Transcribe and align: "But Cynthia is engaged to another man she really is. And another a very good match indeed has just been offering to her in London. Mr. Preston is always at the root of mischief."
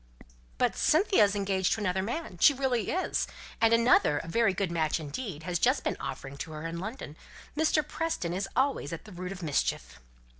"But 0.57 0.75
Cynthia 0.75 1.23
is 1.25 1.35
engaged 1.35 1.73
to 1.73 1.79
another 1.79 2.01
man 2.01 2.39
she 2.39 2.55
really 2.55 2.89
is. 2.89 3.27
And 3.61 3.71
another 3.71 4.17
a 4.17 4.27
very 4.27 4.51
good 4.51 4.71
match 4.71 4.99
indeed 4.99 5.43
has 5.43 5.59
just 5.59 5.83
been 5.83 5.95
offering 5.99 6.37
to 6.37 6.53
her 6.53 6.65
in 6.65 6.79
London. 6.79 7.15
Mr. 7.55 7.87
Preston 7.87 8.33
is 8.33 8.49
always 8.55 8.91
at 8.91 9.05
the 9.05 9.11
root 9.11 9.31
of 9.31 9.43
mischief." 9.43 9.99